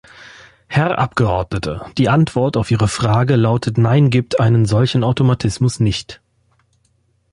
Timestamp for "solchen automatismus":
4.65-5.79